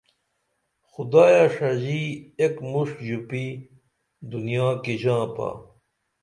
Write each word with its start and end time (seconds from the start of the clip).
خُدایہ 0.89 1.45
ݜژی 1.55 2.03
ایک 2.39 2.55
مُݜٹھ 2.71 2.99
ژوپی 3.07 3.45
دنیا 4.31 4.67
کی 4.83 4.93
ژانپا 5.01 5.49